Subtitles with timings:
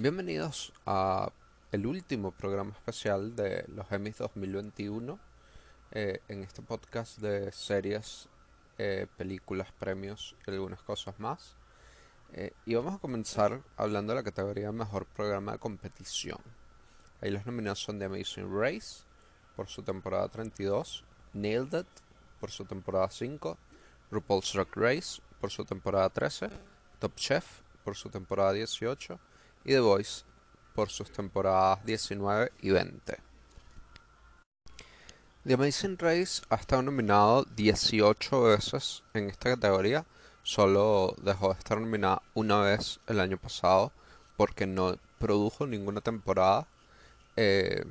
[0.00, 1.32] Bienvenidos a
[1.72, 5.18] el último programa especial de los Emmys 2021
[5.90, 8.28] eh, en este podcast de series,
[8.78, 11.56] eh, películas, premios y algunas cosas más.
[12.32, 16.38] Eh, y vamos a comenzar hablando de la categoría Mejor Programa de Competición.
[17.20, 19.02] Ahí los nominados son The Amazing Race
[19.56, 21.88] por su temporada 32, Nailed It
[22.38, 23.58] por su temporada 5,
[24.12, 26.50] RuPaul's Drag Race por su temporada 13,
[27.00, 29.18] Top Chef por su temporada 18
[29.68, 30.24] y The Voice
[30.74, 33.18] por sus temporadas 19 y 20.
[35.44, 40.06] The Amazing Race ha estado nominado 18 veces en esta categoría,
[40.42, 43.92] solo dejó de estar nominada una vez el año pasado
[44.38, 46.66] porque no produjo ninguna temporada
[47.36, 47.84] eh,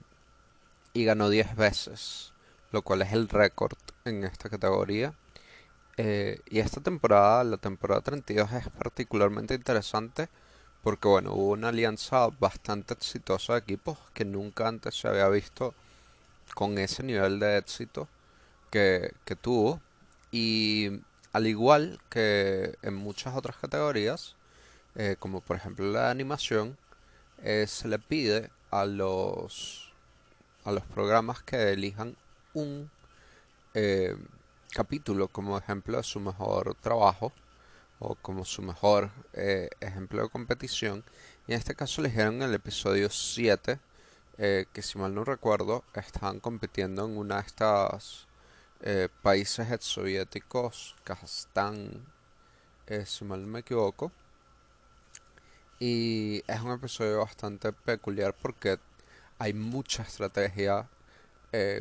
[0.93, 2.33] y ganó 10 veces,
[2.71, 5.13] lo cual es el récord en esta categoría.
[5.97, 10.29] Eh, y esta temporada, la temporada 32, es particularmente interesante
[10.83, 15.73] porque bueno, hubo una alianza bastante exitosa de equipos que nunca antes se había visto
[16.53, 18.07] con ese nivel de éxito
[18.71, 19.81] que, tuvo.
[20.31, 21.01] Y
[21.33, 24.35] al igual que en muchas otras categorías,
[24.95, 26.77] eh, como por ejemplo la animación,
[27.43, 29.93] eh, se le pide a los,
[30.65, 32.15] a los programas que elijan
[32.53, 32.89] un
[33.73, 34.15] eh,
[34.71, 37.31] capítulo como ejemplo de su mejor trabajo
[37.99, 41.03] o como su mejor eh, ejemplo de competición.
[41.47, 43.79] Y en este caso eligieron el episodio 7,
[44.37, 48.27] eh, que si mal no recuerdo, estaban compitiendo en una de estas
[48.81, 52.05] eh, países soviéticos, Kazajstán,
[53.05, 54.11] si mal no me equivoco.
[55.79, 58.79] Y es un episodio bastante peculiar porque
[59.39, 60.89] hay mucha estrategia,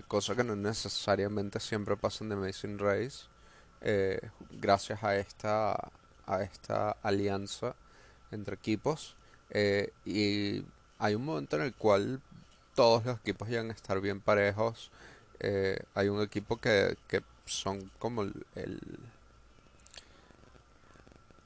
[0.08, 3.26] cosa que no necesariamente siempre pasa en Amazing Race.
[4.50, 5.90] gracias a esta
[6.26, 7.74] a esta alianza
[8.30, 9.16] entre equipos
[9.50, 10.64] eh, y
[10.98, 12.20] hay un momento en el cual
[12.74, 14.90] todos los equipos llegan a estar bien parejos.
[15.40, 18.80] Eh, hay un equipo que, que son como el,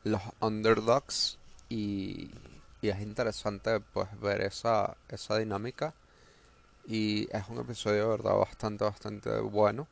[0.05, 1.38] los underdogs
[1.69, 2.31] y,
[2.82, 5.93] es interesante pues ver esa, esa dinámica
[6.87, 9.87] y es un episodio de verdad bastante bastante bueno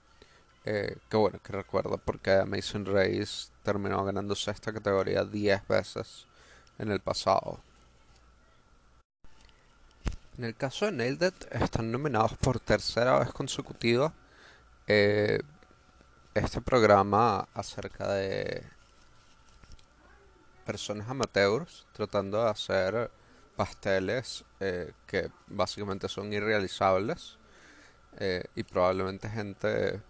[0.70, 6.26] eh, que bueno que recuerdo porque Mason Race terminó ganándose esta categoría 10 veces
[6.78, 7.58] en el pasado.
[10.36, 14.12] En el caso de Nailed están nominados por tercera vez consecutiva.
[14.86, 15.40] Eh,
[16.34, 18.62] este programa acerca de
[20.66, 23.10] personas amateurs tratando de hacer
[23.56, 27.38] pasteles eh, que básicamente son irrealizables
[28.54, 30.02] y probablemente gente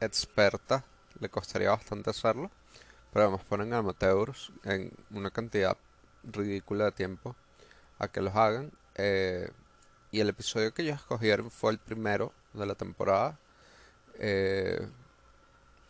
[0.00, 0.84] experta
[1.20, 2.50] le costaría bastante hacerlo
[3.12, 5.76] pero además ponen amateurs en una cantidad
[6.24, 7.34] ridícula de tiempo
[7.98, 8.70] a que los hagan.
[8.96, 9.50] Eh,
[10.12, 13.38] y el episodio que ellos escogieron fue el primero de la temporada.
[14.18, 14.88] Eh,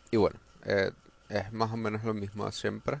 [0.09, 0.91] y bueno, eh,
[1.29, 2.99] es más o menos lo mismo de siempre.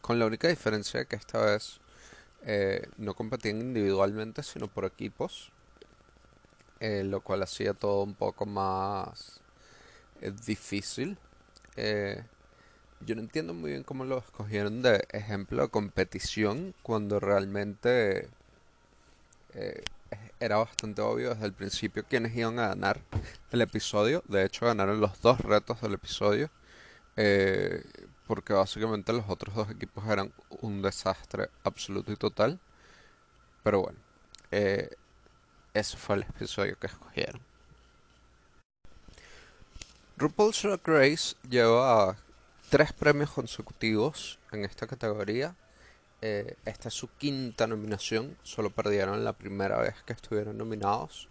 [0.00, 1.80] con la única diferencia que esta vez
[2.96, 5.52] no competían individualmente, sino por equipos.
[6.82, 9.40] Lo cual hacía todo un poco más
[10.22, 11.18] es difícil.
[11.76, 12.22] Eh,
[13.00, 18.28] yo no entiendo muy bien cómo lo escogieron de ejemplo de competición cuando realmente
[19.54, 19.82] eh,
[20.40, 23.00] era bastante obvio desde el principio quiénes iban a ganar
[23.50, 24.22] el episodio.
[24.28, 26.50] De hecho, ganaron los dos retos del episodio.
[27.16, 27.82] Eh,
[28.26, 30.32] porque básicamente los otros dos equipos eran
[30.62, 32.60] un desastre absoluto y total.
[33.62, 33.98] Pero bueno,
[35.74, 37.40] ese fue el episodio que escogieron.
[40.16, 42.16] RuPaul's Drag Race lleva
[42.68, 45.56] tres premios consecutivos en esta categoría.
[46.20, 51.28] Eh, esta es su quinta nominación, solo perdieron la primera vez que estuvieron nominados.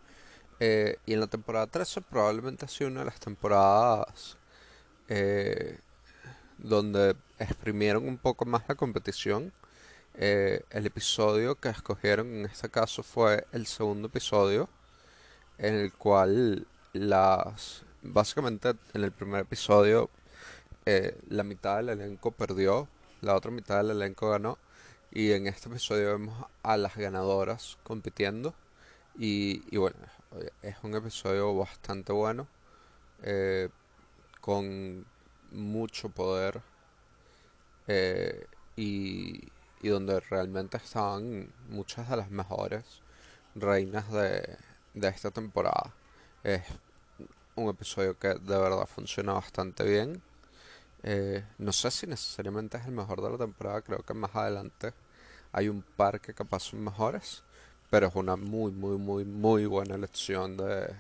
[0.60, 4.38] Eh, y en la temporada 13 probablemente ha sido una de las temporadas
[5.08, 5.80] eh,
[6.60, 9.52] donde exprimieron un poco más la competición.
[10.16, 14.70] El episodio que escogieron en este caso fue el segundo episodio,
[15.58, 20.10] en el cual las básicamente en el primer episodio
[20.86, 22.88] eh, la mitad del elenco perdió,
[23.22, 24.58] la otra mitad del elenco ganó
[25.12, 28.56] y en este episodio vemos a las ganadoras compitiendo
[29.18, 29.98] y, bueno,
[30.62, 32.48] es un episodio bastante bueno
[33.22, 33.70] eh,
[34.40, 35.06] con
[35.52, 36.62] mucho poder
[37.88, 43.02] eh, y, y donde realmente estaban muchas de las mejores
[43.56, 44.58] reinas de,
[44.94, 45.94] de esta temporada.
[46.44, 46.64] Es
[47.56, 50.22] un episodio que de verdad funciona bastante bien.
[51.04, 54.94] Eh, no sé si necesariamente es el mejor de la temporada, creo que más adelante
[55.52, 57.44] hay un par que capaz son mejores,
[57.90, 60.94] pero es una muy, muy, muy, muy buena elección de,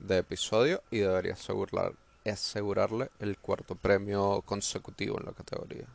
[0.00, 1.94] de episodio y debería asegurar,
[2.26, 5.86] asegurarle el cuarto premio consecutivo en la categoría.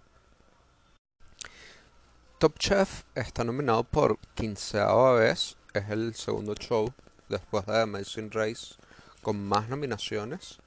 [2.44, 6.94] Top Chef está nominado por quinceava vez, es el segundo show
[7.30, 8.75] después de Amazing Race
[9.22, 10.57] con más nominaciones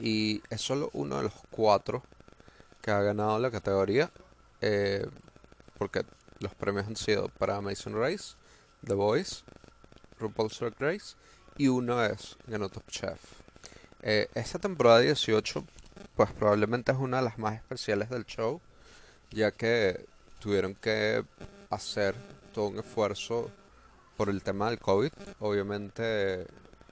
[0.00, 2.02] y es solo uno de los cuatro
[2.80, 4.10] que ha ganado la categoría
[4.62, 5.06] eh,
[5.76, 6.06] porque
[6.38, 8.34] los premios han sido para Amazing Race,
[8.86, 9.42] The Voice,
[10.18, 11.16] RuPaul's Drag Race
[11.58, 13.20] y una vez ganó Top Chef.
[14.00, 15.66] Eh, esta temporada 18
[16.16, 18.62] pues probablemente es una de las más especiales del show
[19.32, 21.24] ya que tuvieron que
[21.70, 22.14] hacer
[22.52, 23.50] todo un esfuerzo
[24.16, 25.12] por el tema del COVID.
[25.40, 26.46] Obviamente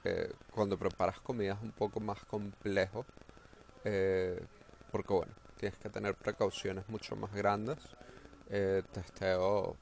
[0.04, 3.06] eh, cuando preparas comida es un poco más complejo
[3.84, 4.42] eh,
[4.92, 7.78] porque bueno, tienes que tener precauciones mucho más grandes.
[8.50, 9.76] Eh, testeo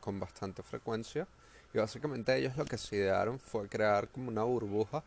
[0.00, 1.26] con bastante frecuencia.
[1.72, 5.02] Y básicamente ellos lo que se idearon fue crear como una burbuja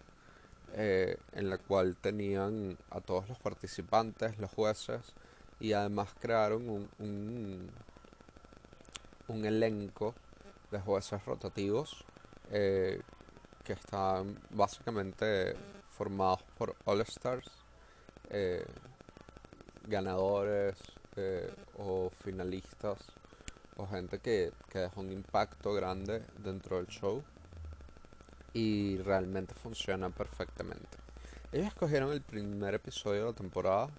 [0.74, 5.14] en la cual tenían a todos los participantes, los jueces,
[5.59, 7.69] y además crearon un,
[9.27, 10.13] un, elenco
[10.71, 12.06] de jueces rotativos
[12.51, 13.01] eh,
[13.63, 15.56] que están básicamente
[15.89, 17.50] formados por All Stars,
[18.30, 18.65] eh,
[19.88, 20.77] ganadores
[21.15, 23.00] eh, o finalistas
[23.77, 27.24] o gente que, que dejó un impacto grande dentro del show
[28.54, 30.98] y realmente funciona perfectamente.
[31.51, 33.89] Ellos escogieron el primer episodio de la temporada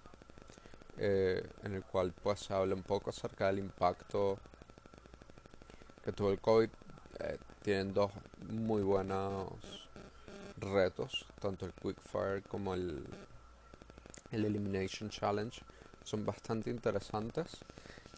[0.98, 4.38] en el cual pues se habla un poco acerca del impacto
[6.04, 6.70] que tuvo el COVID
[7.20, 8.12] eh, tienen dos
[8.50, 9.52] muy buenos
[10.56, 13.04] retos, tanto el Quick Fire como el,
[14.30, 15.60] el Elimination Challenge.
[16.04, 17.58] Son bastante interesantes.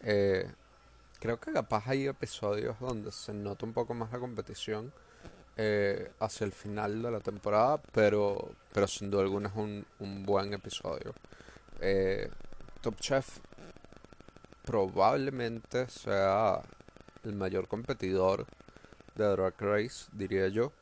[0.03, 0.49] Eh,
[1.19, 4.93] creo que capaz hay episodios donde se nota un poco más la competición
[5.57, 10.25] eh, hacia el final de la temporada, pero, pero sin duda alguna es un, un
[10.25, 11.15] buen episodio.
[12.81, 13.41] Top Chef
[14.65, 16.63] probablemente sea
[17.25, 18.47] el mayor competidor
[19.17, 20.73] de Drag Race, diría yo.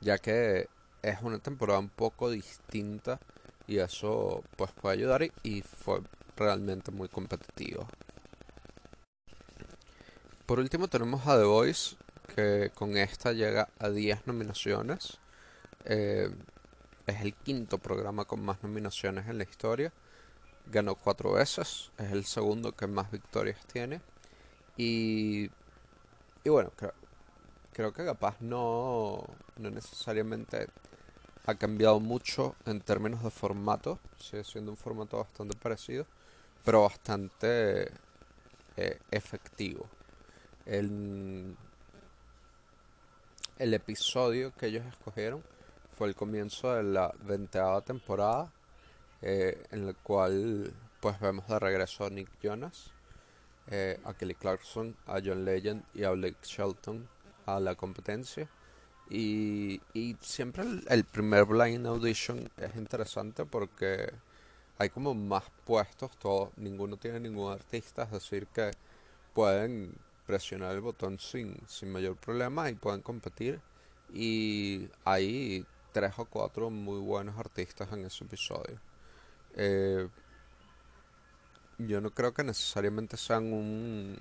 [0.00, 0.68] Ya que
[1.02, 3.20] es una temporada un poco distinta
[3.68, 6.00] y eso pues puede ayudar y, fue
[6.36, 7.86] realmente muy competitivo.
[10.46, 11.96] Por último tenemos a The Voice
[12.34, 15.18] que con esta llega a 10 nominaciones.
[15.84, 16.30] Eh,
[17.06, 19.92] es el quinto programa con más nominaciones en la historia.
[20.70, 24.00] Ganó cuatro veces, es el segundo que más victorias tiene.
[24.76, 25.50] Y,
[26.44, 26.70] y bueno,
[27.72, 29.24] creo, que capaz no,
[29.56, 30.68] no necesariamente
[31.46, 33.98] ha cambiado mucho en términos de formato.
[34.18, 36.06] Sigue siendo un formato bastante parecido,
[36.64, 37.90] pero bastante
[38.76, 39.86] eh, efectivo.
[40.66, 41.56] El,
[43.58, 45.42] el episodio que ellos escogieron
[45.96, 48.52] fue el comienzo de la venteada temporada,
[49.22, 52.92] eh, en el cual pues vemos de regreso a Nick Jonas
[53.70, 57.06] eh, a Kelly Clarkson, a John Legend y a Blake Shelton
[57.44, 58.48] a la competencia.
[59.10, 64.10] Y, y siempre el, primer blind audition es interesante porque
[64.78, 68.70] hay como más puestos, todos, ninguno tiene ningún artista, es decir que
[69.34, 69.94] pueden
[70.26, 73.60] presionar el botón sin, sin mayor problema y pueden competir.
[74.14, 78.80] Y hay tres o cuatro muy buenos artistas en ese episodio.
[79.56, 80.08] Eh,
[81.78, 84.18] yo no creo que necesariamente sean un...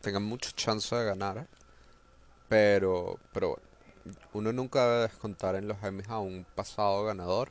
[0.00, 1.46] tengan mucha chance de ganar, ¿eh?
[2.48, 3.58] pero, pero
[4.34, 7.50] uno nunca debe descontar en los Emmys a un pasado ganador.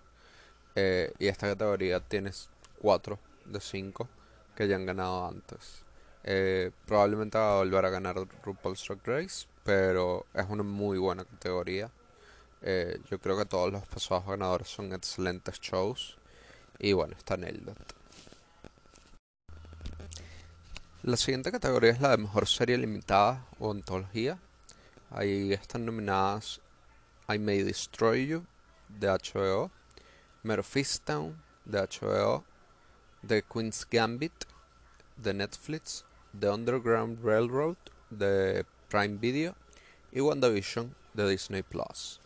[0.75, 2.31] Eh, y esta categoría tiene
[2.81, 4.07] 4 de 5
[4.55, 5.83] que ya han ganado antes.
[6.85, 11.91] Probablemente va a volver a ganar RuPaul's Drag Race, pero es una muy buena categoría.
[12.63, 16.17] Yo creo que todos los pasados ganadores son excelentes shows.
[16.79, 17.77] Y bueno, está Neldot.
[21.03, 24.39] La siguiente categoría es la de mejor serie limitada o antología.
[25.11, 26.61] Ahí están nominadas
[27.27, 28.45] I May Destroy You
[28.87, 29.69] de HBO,
[30.43, 32.45] Mephistown de HBO,
[33.27, 34.45] The Queen's Gambit
[35.17, 36.05] de Netflix,
[36.39, 37.77] The Underground Railroad
[38.09, 39.55] de Prime Video
[40.11, 42.22] y WandaVision de Disney Plus.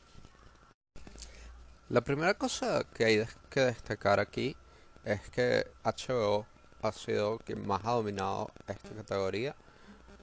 [1.89, 4.57] La primera cosa que hay que destacar aquí
[5.05, 6.45] es que HBO
[6.81, 9.55] ha sido quien más ha dominado esta categoría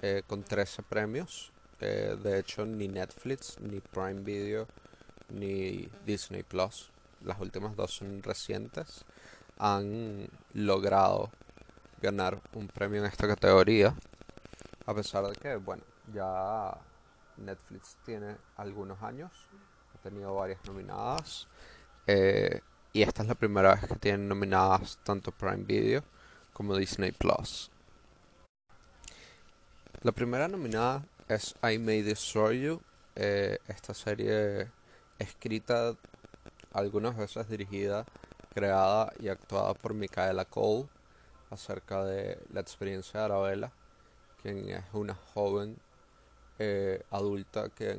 [0.02, 1.52] eh, con 13 premios.
[1.80, 4.68] Eh, de hecho, ni Netflix, ni Prime Video,
[5.30, 6.90] ni Disney Plus,
[7.22, 9.06] las últimas dos son recientes,
[9.56, 11.30] han logrado
[12.02, 13.96] ganar un premio en esta categoría.
[14.84, 16.76] A pesar de que, bueno, ya
[17.38, 19.32] Netflix tiene algunos años,
[20.04, 21.48] tenido varias nominadas.
[22.06, 22.60] Eh,
[22.92, 26.04] y esta es la primera vez que tienen nominadas tanto Prime Video
[26.52, 27.70] como Disney Plus.
[30.02, 32.80] La primera nominada es I May Destroy You.
[33.16, 34.70] Eh, esta serie
[35.18, 35.96] escrita,
[36.72, 38.04] algunas veces dirigida,
[38.54, 40.86] creada y actuada por Micaela Cole
[41.50, 43.72] acerca de la experiencia de Arabella,
[44.42, 45.76] quien es una joven
[46.58, 47.98] eh, adulta que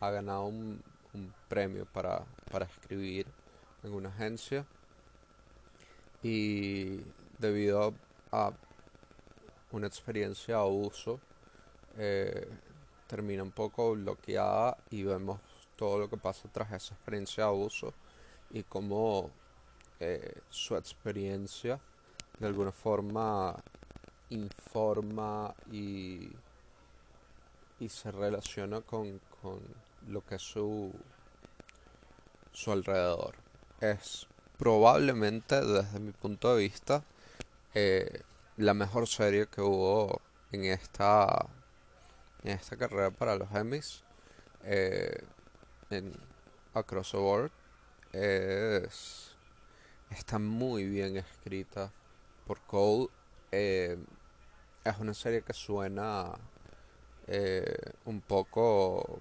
[0.00, 0.82] ha ganado un,
[1.52, 2.24] premio para,
[2.62, 3.26] escribir
[3.82, 4.64] en una agencia.
[6.22, 7.02] Y
[7.38, 7.92] debido
[8.30, 8.52] a
[9.70, 11.20] una experiencia de abuso
[11.98, 12.48] eh,
[13.06, 15.40] termina un poco bloqueada y vemos
[15.76, 17.92] todo lo que pasa tras esa experiencia de abuso
[18.50, 19.30] y cómo
[20.00, 21.78] eh, su experiencia
[22.38, 23.54] de alguna forma
[24.30, 26.30] informa y,
[27.78, 29.60] y se relaciona con, con
[30.08, 30.92] lo que es su,
[32.52, 33.34] su alrededor.
[33.80, 34.26] Es
[34.58, 37.02] probablemente desde mi punto de vista
[37.74, 38.22] eh,
[38.56, 40.20] la mejor serie que hubo
[40.52, 41.48] en esta
[42.44, 44.04] en esta carrera para los Emmys
[44.62, 45.24] eh,
[45.90, 46.12] en
[46.74, 47.50] Across the World
[48.12, 49.34] es
[50.10, 51.90] está muy bien escrita
[52.46, 53.08] por Cole.
[53.50, 53.96] Eh,
[54.84, 56.34] es una serie que suena
[58.04, 59.20] un poco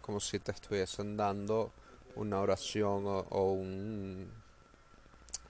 [0.00, 1.72] como si te estuviesen dando
[2.16, 4.28] una oración o, un,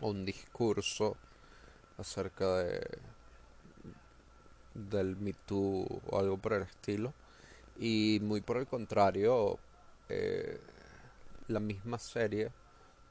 [0.00, 1.16] un discurso
[1.98, 2.98] acerca de
[4.74, 7.12] del Me Too o algo por el estilo.
[7.78, 9.58] Y muy por el contrario,
[11.48, 12.50] la misma serie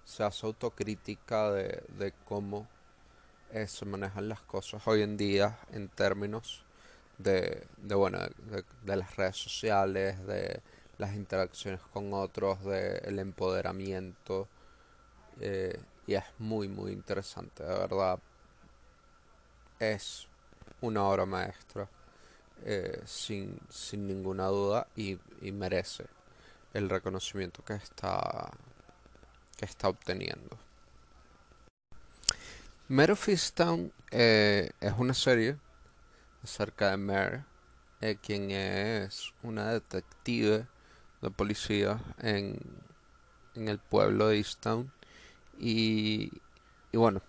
[0.04, 2.68] se hace autocrítica de, de cómo
[3.68, 6.64] se manejan las cosas hoy en día en términos
[7.18, 8.20] de, de bueno,
[8.84, 10.60] de, las redes sociales, de
[10.98, 14.48] las interacciones con otros, del empoderamiento.
[15.40, 18.20] Eh, y es muy, muy interesante, de verdad.
[19.80, 20.28] Es
[20.82, 21.88] una obra maestra,
[22.66, 26.06] eh, sin, sin ninguna duda, y, y merece
[26.74, 28.52] el reconocimiento que está,
[29.58, 30.58] que está obteniendo.
[32.90, 33.28] Mare of
[34.12, 35.58] eh, es una serie
[36.44, 37.46] acerca de Mare,
[38.02, 40.68] eh, quien es una detective
[41.24, 42.60] de policía en,
[43.56, 44.92] en el pueblo de Easttown.
[45.60, 46.32] Y,
[46.92, 47.22] y bueno,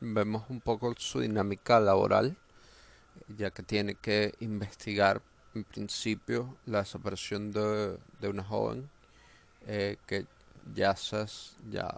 [0.00, 2.36] vemos un poco su dinámica laboral,
[3.36, 5.22] ya que tiene que investigar
[5.54, 8.88] en principio la desaparición de, de una joven
[9.66, 10.26] eh, que
[10.74, 11.26] ya, se,
[11.70, 11.88] ya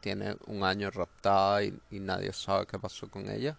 [0.00, 3.56] tiene un año raptada y, nadie sabe qué pasó con ella.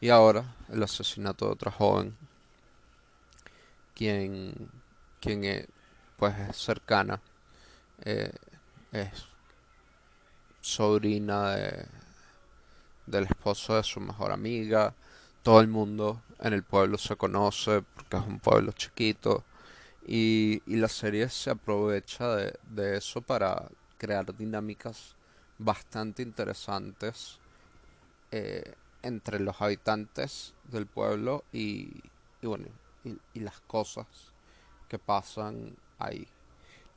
[0.00, 2.16] Y ahora el asesinato de otra joven,
[3.94, 4.70] quien,
[5.20, 5.66] quien es,
[6.16, 7.20] pues es cercana,
[8.04, 8.32] eh,
[8.92, 9.26] es
[10.60, 11.86] sobrina de,
[13.06, 14.94] del esposo de su mejor amiga.
[15.42, 19.44] Todo el mundo en el pueblo se conoce porque es un pueblo chiquito.
[20.06, 23.68] Y, y la serie se aprovecha de, de eso para
[23.98, 25.16] crear dinámicas
[25.58, 27.38] bastante interesantes
[28.30, 32.02] eh, entre los habitantes del pueblo y,
[32.42, 32.66] bueno
[33.04, 34.06] y, las cosas
[34.88, 36.26] que pasan ahí.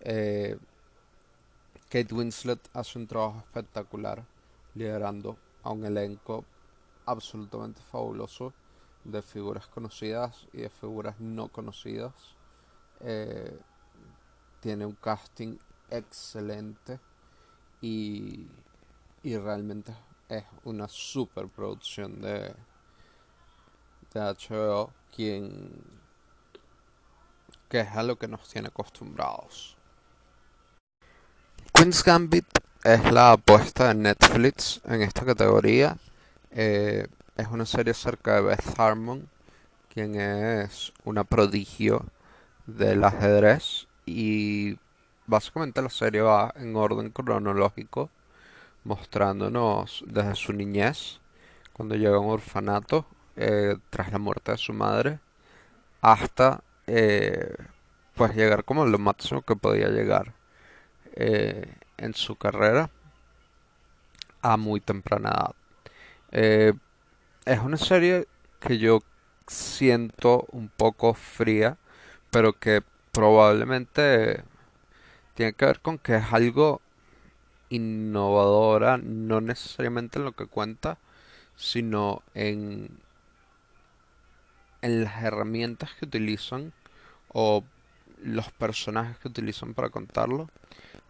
[0.01, 0.57] Eh,
[1.89, 4.23] Kate Winslet hace un trabajo espectacular
[4.75, 6.45] liderando a un elenco
[7.05, 8.53] absolutamente fabuloso
[9.03, 12.13] de figuras conocidas y de figuras no conocidas.
[13.01, 13.57] Eh,
[14.61, 15.57] tiene un casting
[15.89, 16.99] excelente
[17.81, 18.45] y,
[19.23, 19.93] y realmente
[20.27, 22.53] es una superproducción de,
[24.13, 25.71] de HBO quien
[27.69, 29.77] que es a lo que nos tiene acostumbrados.
[31.73, 32.45] Queen's Gambit
[32.83, 35.97] es la apuesta de Netflix en esta categoría.
[36.51, 37.07] Eh,
[37.38, 39.29] es una serie acerca de Beth Harmon,
[39.93, 42.05] quien es una prodigio
[42.65, 44.77] del ajedrez y
[45.27, 48.09] básicamente la serie va en orden cronológico,
[48.83, 51.19] mostrándonos desde su niñez,
[51.73, 55.19] cuando llega a un orfanato eh, tras la muerte de su madre,
[56.01, 57.55] hasta eh,
[58.15, 60.34] pues llegar como lo máximo que podía llegar
[61.15, 62.89] eh, en su carrera
[64.41, 65.29] a muy temprana
[66.31, 66.75] edad.
[67.46, 68.27] es una serie
[68.60, 69.01] que yo
[69.48, 71.77] siento un poco fría,
[72.31, 74.43] pero que probablemente
[75.36, 76.81] tiene que ver con que es algo
[77.69, 80.98] innovadora, no necesariamente en lo que cuenta,
[81.55, 83.00] sino en,
[84.81, 86.74] en las herramientas que utilizan
[87.33, 87.63] o
[88.24, 90.50] los personajes que utilizan para contarlo.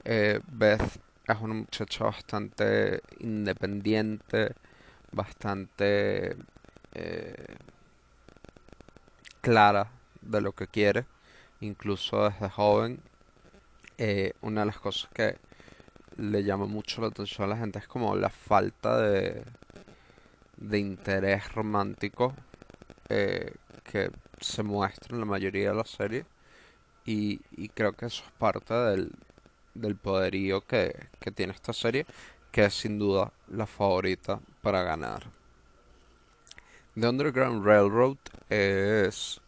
[0.03, 4.53] Eh, Beth es una muchacha bastante independiente,
[5.11, 6.35] bastante
[6.93, 7.55] eh,
[9.41, 11.05] clara de lo que quiere,
[11.61, 12.99] incluso desde joven.
[13.97, 15.37] Eh, una de las cosas que
[16.17, 19.43] le llama mucho la atención a la gente es como la falta de,
[20.57, 22.33] de interés romántico
[23.07, 26.25] que se muestra en la mayoría de las series
[27.05, 32.05] y, creo que eso es parte del, poderío que, que tiene esta serie
[32.51, 35.23] que es sin duda la favorita para ganar.
[36.95, 38.17] The Underground Railroad
[38.49, 39.39] es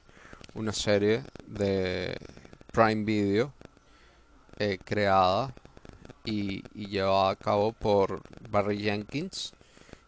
[0.53, 2.15] una serie de
[2.71, 3.53] Prime Video
[4.57, 5.53] eh, creada
[6.23, 9.53] y, llevada a cabo por Barry Jenkins,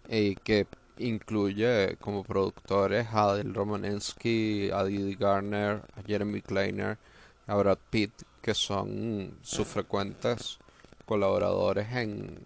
[0.09, 6.97] eh, que incluye como productores a Del Romanensky, a Didi Garner, a Jeremy Kleiner,
[7.47, 10.59] a Brad Pitt, que son sus frecuentes
[11.05, 12.39] colaboradores en,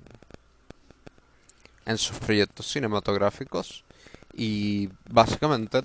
[1.86, 3.84] en sus proyectos cinematográficos.
[4.34, 5.82] Y básicamente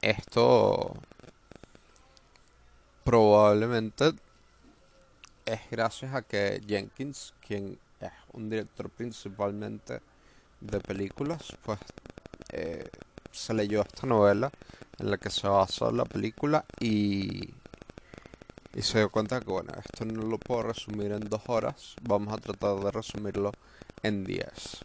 [0.00, 0.94] esto
[3.04, 4.12] probablemente
[5.44, 10.00] es gracias a que Jenkins, quien es un director principalmente
[10.60, 11.78] de películas, pues
[12.52, 12.88] eh,
[13.30, 14.50] se leyó esta novela
[14.98, 17.54] en la que se basa la película y,
[18.74, 22.34] y se dio cuenta que bueno, esto no lo puedo resumir en dos horas, vamos
[22.34, 23.52] a tratar de resumirlo
[24.02, 24.78] en diez.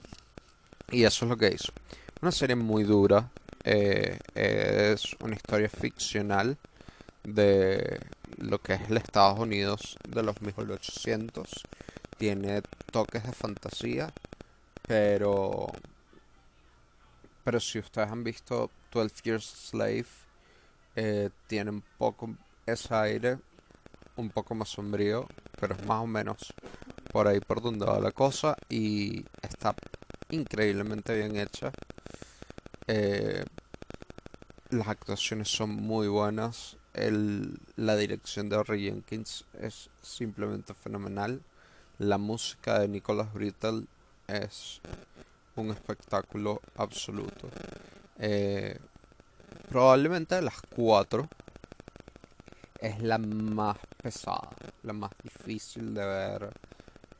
[0.92, 1.72] Y eso es lo que hizo.
[2.22, 3.30] Una serie muy dura,
[3.63, 6.58] eh, es una historia ficcional
[7.24, 8.00] de
[8.38, 11.50] lo que es el Estados Unidos de los 1800.
[12.18, 12.62] Tiene
[12.92, 14.13] toques de fantasía,
[14.88, 15.68] pero
[17.44, 20.06] pero si ustedes han visto 12 Years Slave,
[20.96, 22.30] eh, tiene un poco
[22.65, 23.39] ese aire,
[24.15, 25.28] un poco más sombrío,
[25.60, 26.54] pero es más o menos
[27.12, 29.76] por ahí por donde va la cosa y está
[30.30, 31.72] increíblemente bien hecha.
[32.88, 33.43] Eh,
[34.69, 36.78] las actuaciones son muy buenas.
[36.93, 41.41] El, la dirección de Harry Jenkins es simplemente fenomenal.
[42.00, 43.86] La música de Nicholas Brittle
[44.28, 44.82] es
[45.56, 47.50] un espectáculo absoluto.
[48.18, 48.78] Eh,
[49.70, 51.28] probablemente de las cuatro
[52.80, 54.50] es la más pesada,
[54.84, 56.50] la más difícil de ver.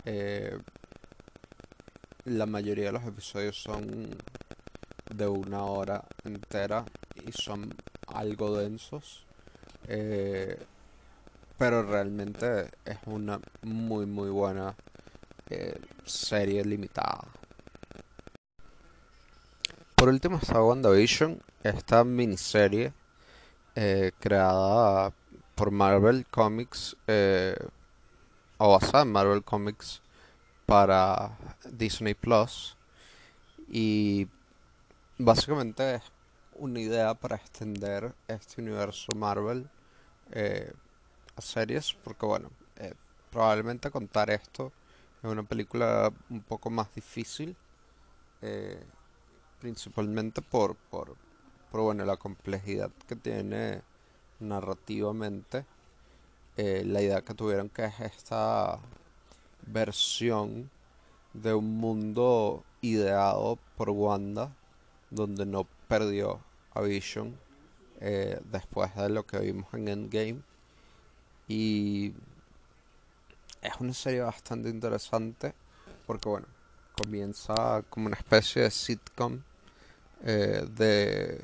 [0.06, 0.58] Eh,
[2.26, 4.10] la mayoría de los episodios son
[5.14, 6.86] de una hora entera
[7.16, 7.74] y son
[8.08, 9.26] algo densos.
[9.88, 10.58] Eh,
[11.58, 14.76] pero realmente es una muy muy buena
[15.50, 17.28] eh, serie limitada.
[19.96, 22.94] Por último está WandaVision, esta miniserie
[23.76, 25.14] eh, creada
[25.56, 26.96] por Marvel Comics
[28.58, 30.02] o basada en Marvel Comics
[30.66, 31.38] para
[31.70, 32.78] Disney Plus
[33.70, 34.28] y
[35.18, 36.04] básicamente es
[36.56, 39.70] una idea para extender este universo Marvel
[40.32, 40.72] eh,
[41.36, 42.94] a series, porque bueno, eh,
[43.32, 44.72] probablemente contar esto
[45.24, 47.56] es una película un poco más difícil,
[48.42, 48.84] eh,
[49.60, 51.16] principalmente por, por,
[51.72, 53.82] por bueno, la complejidad que tiene
[54.40, 55.66] narrativamente.
[56.58, 58.80] la idea que tuvieron que es esta
[59.66, 60.70] versión
[61.34, 64.52] de un mundo ideado por Wanda
[65.14, 66.40] donde no perdió
[66.74, 67.36] a Vision
[68.02, 70.42] eh, después de lo que vimos en Endgame.
[71.48, 72.14] Y
[73.64, 75.54] es una serie bastante interesante
[76.06, 76.48] porque, bueno,
[77.02, 79.40] comienza como una especie de sitcom
[80.24, 81.42] eh, de,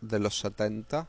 [0.00, 1.06] de los 70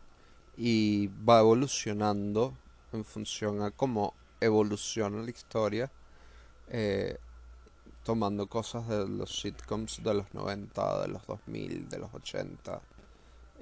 [0.57, 2.53] y va evolucionando
[2.93, 5.91] en función a cómo evoluciona la historia.
[6.69, 7.17] Eh,
[8.03, 12.81] tomando cosas de los sitcoms de los 90, de los 2000, de los 80,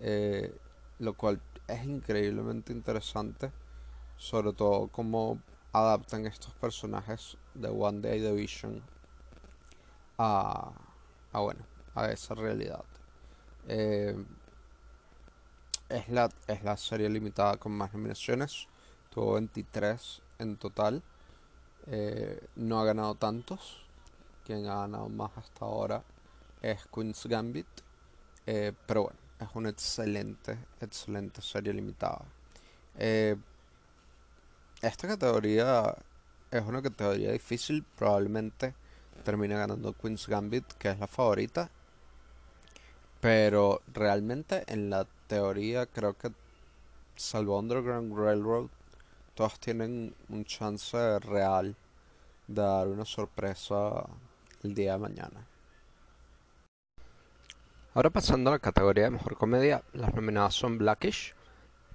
[0.02, 0.56] eh,
[1.00, 3.52] lo cual es increíblemente interesante,
[4.18, 5.40] sobre todo cómo
[5.80, 8.82] adaptan estos personajes de One Day Division
[10.18, 10.72] a,
[11.32, 12.84] a bueno, a esa realidad.
[13.68, 14.16] Eh,
[15.90, 18.68] es, la, es la serie limitada con más nominaciones,
[19.10, 21.04] tuvo 23 en total,
[21.88, 23.86] eh, no ha ganado tantos,
[24.46, 26.04] quien ha ganado más hasta ahora
[26.62, 27.68] es Queen's Gambit.
[28.48, 32.24] Eh, pero bueno, es una excelente, excelente serie limitada.
[34.82, 35.96] Esta categoría
[36.52, 37.84] es una categoría difícil.
[37.98, 38.76] Probablemente
[39.24, 41.70] termine ganando Queen's Gambit, que es la favorita.
[43.22, 46.32] Pero realmente en la teoría creo que
[47.16, 48.68] salvo Underground Railroad,
[49.34, 51.76] todos tienen un chance real
[52.48, 54.06] de dar una sorpresa
[54.64, 55.48] el día de mañana.
[57.94, 61.34] Ahora pasando a la categoría de mejor comedia, las nominadas son Blackish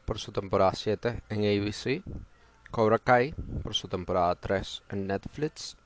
[0.07, 2.03] por su temporada 7 en ABC,
[2.71, 3.33] Cobra Kai
[3.65, 5.77] por su temporada 3 en Netflix,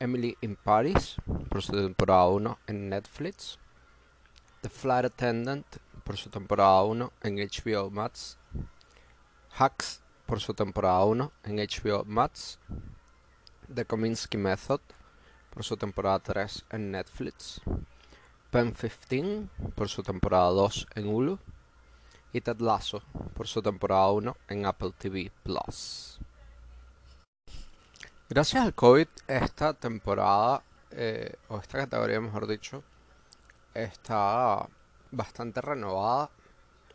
[0.00, 1.14] Emily in Paris
[1.48, 3.56] por su temporada 1 en Netflix,
[4.62, 5.64] The Flight Attendant
[6.02, 8.36] por su temporada 1 en HBO Max,
[9.56, 12.58] Hacks por su temporada 1 en HBO Max,
[13.72, 14.80] The Kominsky Method
[15.50, 17.60] por su temporada 3 en Netflix,
[18.50, 21.38] Pen 15 por su temporada 2 en Hulu
[22.32, 23.02] y Ted Lasso
[23.34, 26.18] por su temporada 1 en Apple TV Plus.
[28.28, 32.82] Gracias al COVID, esta temporada, eh, o esta categoría mejor dicho,
[33.74, 34.66] está
[35.10, 36.30] bastante renovada.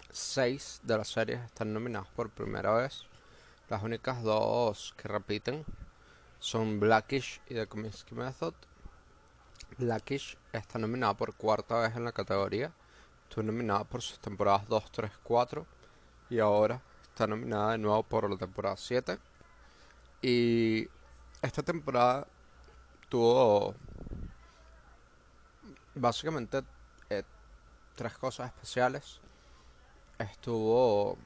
[0.09, 3.05] Seis de las series están nominadas por primera vez.
[3.69, 5.63] Las únicas dos que repiten
[6.39, 8.53] son Blackish y The Kominsky Method.
[9.77, 12.71] Blackish está nominada por cuarta vez en la categoría.
[13.37, 15.63] Estuvo nominada por sus temporadas 2, 3, 4.
[16.31, 19.19] Y ahora está nominada de nuevo por la temporada 7.
[20.23, 20.87] Y
[21.43, 22.25] esta temporada
[23.09, 23.75] tuvo
[25.93, 26.63] básicamente
[27.11, 27.21] eh,
[27.95, 29.21] tres cosas especiales.
[30.17, 31.19] Estuvo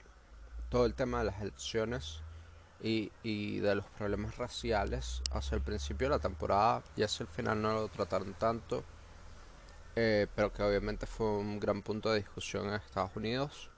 [0.67, 2.19] todo el tema de las elecciones
[2.81, 7.29] y, y, de los problemas raciales hacia el principio de la temporada y hacia el
[7.29, 8.83] final no lo trataron tanto.
[9.95, 13.69] Eh, pero que obviamente fue un gran punto de discusión en Estados Unidos.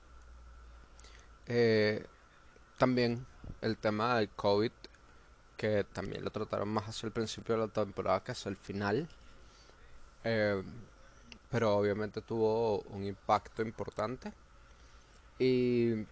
[1.48, 2.06] Eh,
[2.78, 3.26] también
[3.62, 4.72] el tema del COVID,
[5.58, 9.08] que también lo trataron más hacia el principio de la temporada que hacia el final.
[10.24, 10.64] Eh,
[11.50, 14.34] pero obviamente tuvo un impacto importante.
[15.40, 16.06] Y,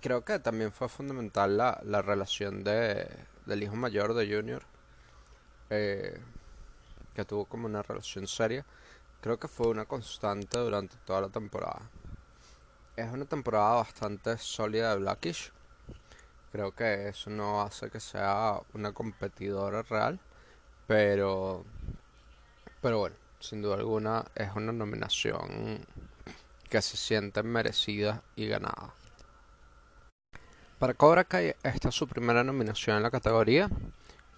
[0.00, 3.08] creo que también fue fundamental la, la relación de,
[3.46, 4.62] del hijo mayor de Junior.
[7.14, 8.64] Que tuvo como una relación seria,
[9.20, 11.88] creo que fue una constante durante toda la temporada.
[12.96, 15.52] Es una temporada bastante sólida de Blackish.
[16.52, 20.20] Creo que eso no hace que sea una competidora real,
[20.86, 21.64] pero
[22.80, 25.84] pero bueno, sin duda alguna es una nominación
[26.68, 28.92] que se siente merecida y ganada.
[30.78, 33.70] Para Cobra Kai esta es su primera nominación en la categoría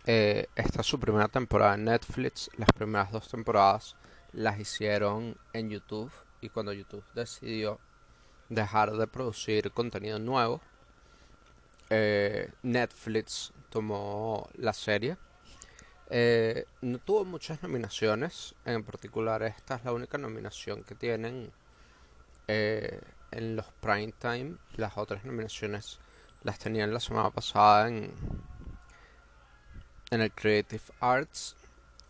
[0.06, 2.48] eh, esta es su primera temporada en Netflix.
[2.56, 3.96] Las primeras dos temporadas
[4.32, 6.12] las hicieron en YouTube.
[6.40, 7.80] Y cuando YouTube decidió
[8.48, 10.60] dejar de producir contenido nuevo,
[11.90, 15.16] eh, Netflix tomó la serie.
[16.08, 18.54] Eh, no tuvo muchas nominaciones.
[18.64, 21.52] En particular, esta es la única nominación que tienen
[22.46, 24.56] en los prime time.
[24.76, 25.98] Las otras nominaciones
[26.44, 28.12] las tenían la semana pasada en
[30.10, 31.56] en el Creative Arts.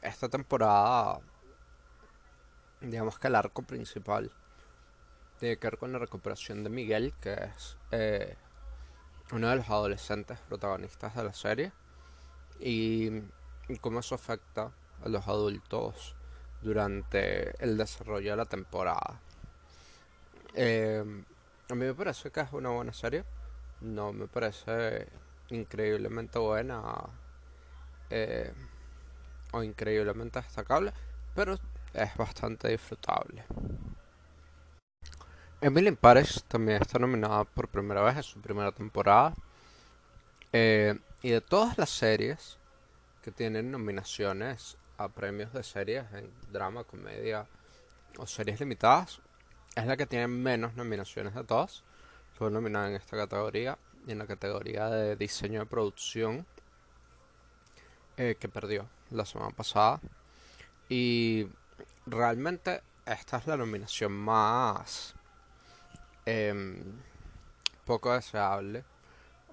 [0.02, 1.20] Esta temporada,
[2.80, 4.30] digamos que el arco principal
[5.38, 8.36] tiene que ver con la recuperación de Miguel, que es eh,
[9.32, 11.72] uno de los adolescentes protagonistas de la serie,
[12.60, 13.22] y,
[13.80, 14.70] cómo eso afecta
[15.04, 16.14] a los adultos
[16.62, 19.20] durante el desarrollo de la temporada.
[20.54, 21.04] Eh,
[21.68, 23.24] a mí me parece que es una buena serie.
[23.80, 25.06] No me parece
[25.50, 27.10] increíblemente buena
[28.10, 28.52] eh,
[29.52, 30.92] o increíblemente destacable,
[31.34, 31.58] pero
[31.94, 33.44] es bastante disfrutable.
[35.60, 35.98] Emily in
[36.48, 39.34] también está nominada por primera vez en su primera temporada.
[40.52, 42.58] Eh, y de todas las series
[43.22, 47.46] que tienen nominaciones a premios de series en drama, comedia
[48.18, 49.20] o series limitadas,
[49.74, 51.82] es la que tiene menos nominaciones de todas.
[52.34, 56.46] Fue nominada en esta categoría y en la categoría de diseño de producción
[58.16, 60.00] eh, que perdió la semana pasada.
[60.88, 61.46] Y
[62.06, 65.14] realmente esta es la nominación más
[66.24, 66.82] em,
[67.84, 68.84] poco deseable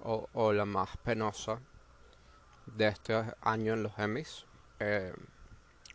[0.02, 1.58] o, la más penosa
[2.66, 4.44] de este año en los Emmys.
[4.78, 5.14] Em,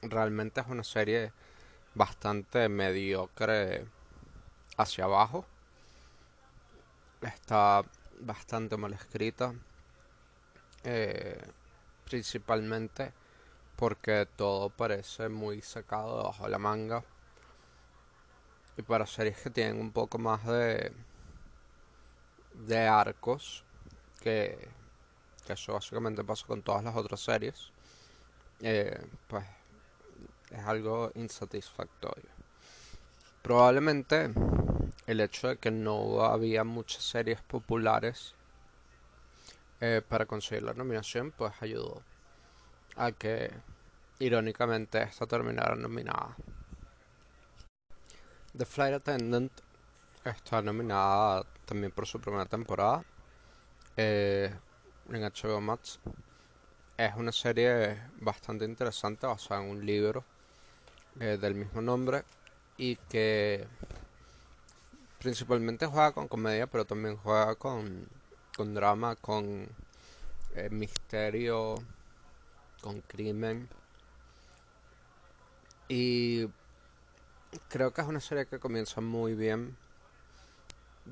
[0.01, 1.32] realmente es una serie
[1.95, 3.86] bastante mediocre
[4.77, 5.45] hacia abajo.
[7.21, 7.84] Está
[8.19, 9.53] bastante mal escrita.
[10.84, 11.41] Eh,
[12.09, 13.13] principalmente
[13.75, 17.03] porque todo parece muy sacado debajo de la manga.
[18.77, 20.91] Y para series que tienen un poco más de,
[22.67, 23.63] de arcos,
[24.21, 24.67] que,
[25.45, 27.71] que eso básicamente pasa con todas las otras series,
[28.61, 29.45] eh, pues
[30.49, 32.29] es algo insatisfactorio.
[33.41, 34.33] Probablemente
[35.07, 38.35] el hecho de que no había muchas series populares
[39.81, 42.01] eh, para conseguir la nominación, pues ayudó
[42.95, 43.51] a que
[44.19, 46.35] irónicamente esta terminara nominada.
[48.57, 49.51] The Flight Attendant
[50.25, 53.03] está nominada también por su primera temporada
[53.95, 54.53] eh,
[55.09, 55.99] en HBO Max.
[56.97, 60.25] Es una serie bastante interesante basada en un libro
[61.19, 62.23] eh, del mismo nombre
[62.77, 63.65] y que
[65.19, 68.07] principalmente juega con comedia, pero también juega con,
[68.59, 69.69] con drama, con
[70.53, 71.75] eh, misterio,
[72.81, 73.69] con crimen.
[75.87, 76.49] Y
[77.69, 79.77] creo que es una serie que comienza muy bien.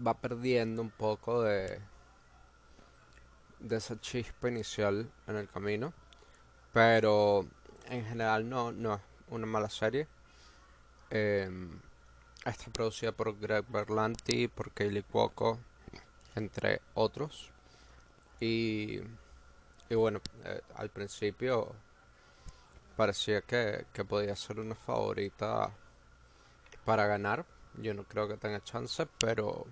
[0.05, 1.79] Va perdiendo un poco de,
[3.69, 5.93] esa chispa inicial en el camino.
[6.73, 7.47] Pero
[7.85, 10.05] en general no, no es una mala serie.
[11.11, 11.79] Em,
[12.43, 15.59] está producida por Greg Berlanti, por Kaylee Cuoco,
[16.37, 17.51] entre otros.
[18.39, 18.99] Y,
[19.89, 21.73] bueno, eh, al principio
[22.95, 25.71] parecía que, que podía ser una favorita
[26.85, 27.45] para ganar.
[27.75, 29.65] Yo no creo que tenga chance, pero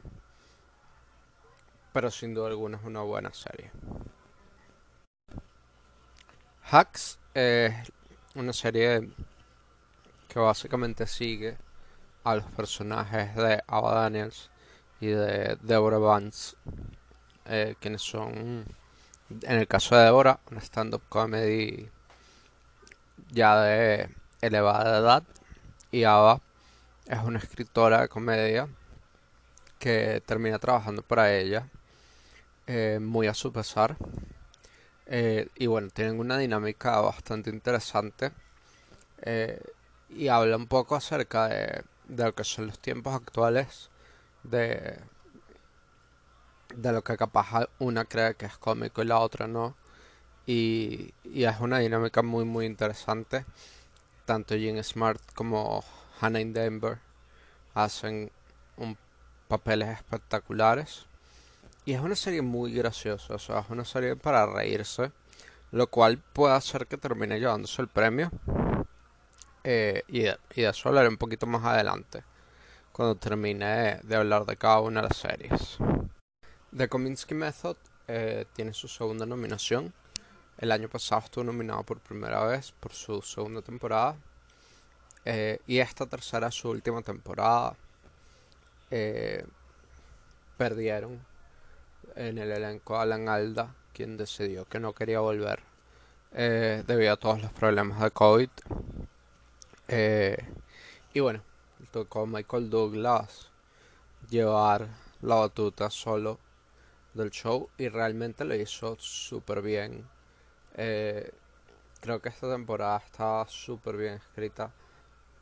[1.95, 3.71] pero sin duda alguna es una buena serie.
[6.69, 7.73] Hacks es
[8.35, 9.11] una serie
[10.27, 11.57] que básicamente sigue
[12.25, 14.49] a los personajes de Ava Daniels
[14.99, 16.55] y de Deborah Vance,
[17.45, 18.65] eh, quienes son,
[19.29, 21.89] en el caso de Deborah, una stand-up comedy
[23.31, 24.09] ya de
[24.41, 25.23] elevada edad,
[25.91, 26.41] y Ava
[27.07, 28.67] es una escritora de comedia
[29.79, 31.69] que termina trabajando para ella,
[32.67, 33.97] eh, muy a su pesar.
[35.07, 38.31] Eh, y bueno, tienen una dinámica bastante interesante
[40.09, 43.89] y habla un poco acerca de, lo que son los tiempos actuales,
[44.49, 44.99] de,
[46.75, 49.75] de lo que capaz una cree que es cómico y la otra no.
[50.45, 53.45] Y, es una dinámica muy muy interesante.
[54.25, 55.83] Tanto Jean Smart como
[56.19, 56.99] Hannah in Denver
[57.73, 58.31] hacen
[58.77, 58.97] un,
[59.47, 61.05] papeles espectaculares.
[61.85, 65.11] Y es una serie muy graciosa, o sea, es una serie para reírse,
[65.71, 68.31] lo cual puede hacer que termine llevándose el premio.
[69.63, 72.23] Eh, y, de, eso hablaré un poquito más adelante,
[72.95, 75.77] cuando termine de hablar de cada una de las series.
[76.73, 77.75] The Kominsky Method
[78.07, 79.93] eh, tiene su segunda nominación.
[80.57, 84.15] El año pasado estuvo nominado por primera vez por su segunda temporada.
[85.25, 87.75] Eh, y esta tercera, su última temporada,
[90.57, 91.19] perdieron
[92.15, 95.59] en el elenco Alan Alda, quien decidió que no quería volver
[96.31, 98.49] debido a todos los problemas de COVID.
[99.89, 100.37] Eh,
[101.13, 101.41] y bueno,
[101.85, 103.49] tocó Michael Douglas
[104.29, 104.87] llevar
[105.21, 106.39] la batuta solo
[107.13, 110.07] del show y realmente lo hizo súper bien.
[110.75, 111.31] Eh,
[112.01, 114.71] creo que esta temporada está súper bien escrita.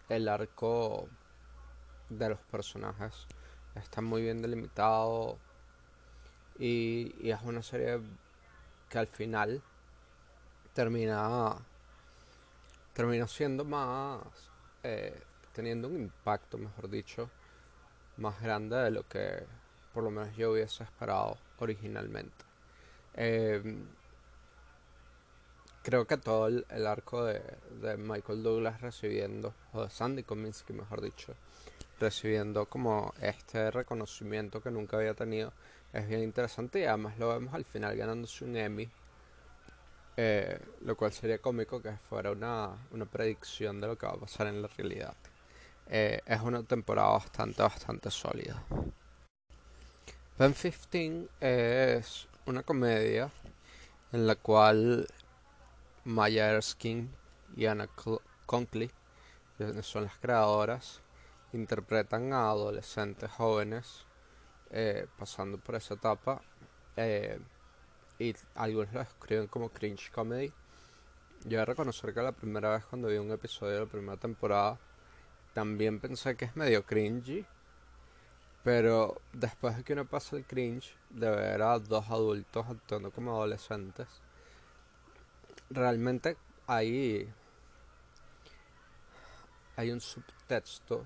[0.09, 1.07] El arco
[2.09, 3.27] de los personajes
[3.75, 5.37] está muy bien delimitado
[6.59, 7.99] y, es una serie
[8.89, 9.61] que al final
[10.73, 11.55] termina
[12.93, 14.21] terminó siendo más,
[14.83, 15.19] eh,
[15.53, 17.29] teniendo un impacto, mejor dicho,
[18.17, 19.45] más grande de lo que
[19.93, 22.43] por lo menos yo hubiese esperado originalmente.
[23.13, 23.85] Em,
[25.83, 27.41] creo que todo el, arco de,
[27.97, 31.35] Michael Douglas recibiendo, o de Sandy Kominsky mejor dicho,
[31.99, 35.53] recibiendo como este reconocimiento que nunca había tenido,
[35.93, 38.89] es bien interesante y además lo vemos al final ganándose un Emmy
[40.15, 44.17] eh, lo cual sería cómico que fuera una, una, predicción de lo que va a
[44.17, 45.15] pasar en la realidad.
[45.87, 48.63] Eh, es una temporada bastante, bastante sólida.
[50.37, 53.29] Ben 15 es una comedia
[54.11, 55.07] en la cual
[56.05, 57.09] Maya Erskine
[57.55, 57.87] y Anna
[58.45, 58.89] Conkley,
[59.57, 61.01] que son las creadoras,
[61.53, 64.05] interpretan a adolescentes jóvenes
[64.71, 66.41] eh, pasando por esa etapa
[68.19, 70.51] y algunos lo escriben como cringe comedy.
[71.45, 74.79] Yo a reconocer que la primera vez cuando vi un episodio de la primera temporada
[75.53, 77.45] también pensé que es medio cringy.
[78.63, 83.35] Pero después de que uno pasa el cringe de ver a dos adultos actuando como
[83.35, 84.07] adolescentes,
[85.69, 87.29] realmente hay,
[89.75, 91.05] hay un subtexto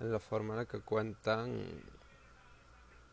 [0.00, 1.82] en la forma en la que cuentan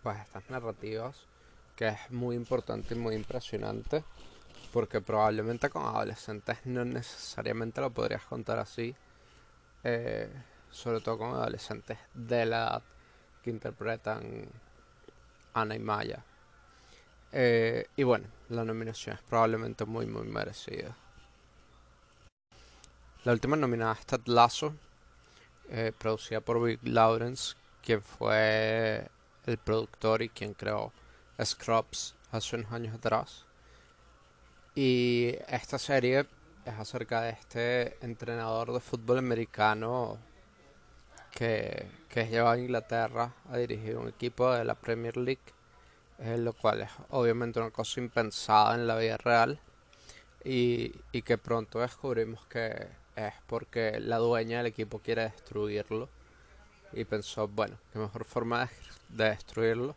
[0.01, 1.27] pues estas narrativas
[1.75, 4.03] que es muy importante y muy impresionante,
[4.71, 8.95] porque probablemente con adolescentes no necesariamente lo podrías contar así,
[9.83, 10.29] eh,
[10.71, 12.83] sobre todo con adolescentes de la edad
[13.43, 14.47] que interpretan
[15.53, 16.23] Ana y Maya.
[17.31, 20.95] Eh, y bueno, la nominación es probablemente muy muy merecida.
[23.23, 24.75] La última nominada es Ted Lasso,
[25.69, 29.07] eh, producida por Vic Lawrence, quien fue
[29.45, 30.91] el productor y quien creó
[31.43, 33.45] Scrubs hace unos años atrás.
[34.75, 36.27] Y esta serie
[36.65, 40.17] es acerca de este entrenador de fútbol americano
[41.35, 45.43] que, que es llevado a Inglaterra a dirigir un equipo de la Premier League,
[46.19, 49.59] eh, lo cual es obviamente una cosa impensada en la vida real
[50.43, 56.09] y, y que pronto descubrimos que es porque la dueña del equipo quiere destruirlo
[56.93, 58.69] y pensó, bueno, qué mejor forma
[59.09, 59.95] de, destruirlo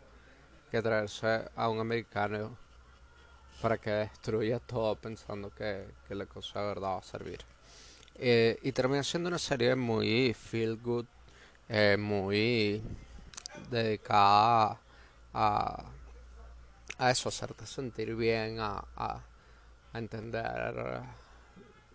[0.71, 2.57] que traerse a un americano
[3.63, 7.41] para que destruya todo pensando que, la cosa de verdad va a servir.
[8.17, 11.07] Eh, y termina siendo una serie muy feel good,
[11.69, 12.83] eh, muy
[13.71, 14.81] dedicada
[15.35, 15.85] a,
[16.99, 19.21] a eso, hacerte sentir bien, a, a,
[19.95, 21.03] entender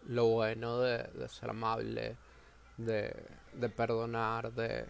[0.08, 2.18] lo bueno de, ser amable,
[2.78, 3.16] de,
[3.54, 4.86] de perdonar, de,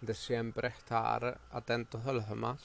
[0.00, 2.60] de, siempre estar atentos a los demás.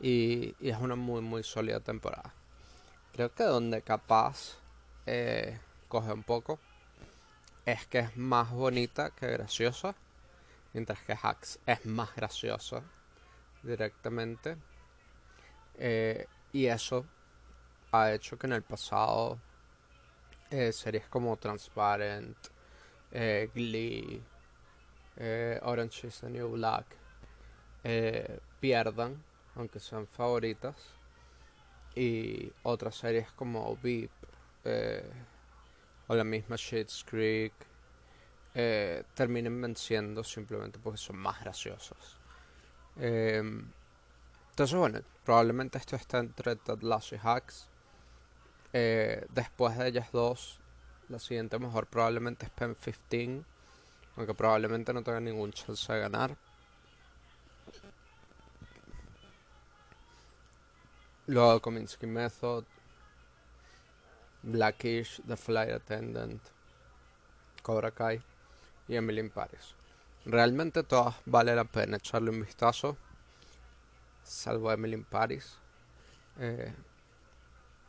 [0.00, 2.32] Y, es una muy, muy sólida temporada.
[3.12, 4.58] Creo que donde capaz
[5.06, 6.58] eh, coge un poco
[7.64, 9.94] es que es más bonita que graciosa,
[10.76, 12.82] mientras que Hacks es más graciosa
[13.62, 14.58] directamente.
[15.78, 17.06] Eh, y eso
[17.92, 19.38] ha hecho que en el pasado
[20.50, 22.36] eh, series como Transparent,
[23.10, 24.22] eh, Glee,
[25.62, 26.84] Orange is the New Black
[28.60, 30.76] pierdan, aunque sean favoritas,
[31.94, 34.10] y otras series como Beep
[36.08, 37.54] o la misma Shades Creek
[39.14, 42.16] terminen venciendo simplemente porque son más graciosas.
[42.98, 43.70] Em,
[44.50, 47.68] entonces, bueno, probablemente esto está entre Ted y Hacks.
[48.72, 50.58] Eh, después de ellas dos,
[51.10, 53.44] la siguiente mejor probablemente es Pen 15,
[54.16, 56.34] aunque probablemente no tenga ningún chance de ganar.
[61.26, 62.64] Luego Kominsky Method,
[64.42, 66.40] Blackish, The Flight Attendant,
[67.62, 68.22] Cobra Kai
[68.88, 69.74] y Emily Paris.
[70.24, 72.96] Realmente todas vale la pena echarle un vistazo,
[74.22, 75.56] salvo Emily Paris.
[76.38, 76.72] Eh,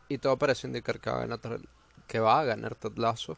[0.08, 1.60] y todo parece indicar que va a ganar,
[2.08, 3.38] que va a ganar Ted Lasso.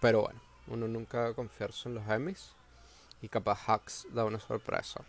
[0.00, 2.54] Pero bueno, uno nunca confiarse en los Emmys.
[3.22, 5.02] Y capaz Hacks da una sorpresa.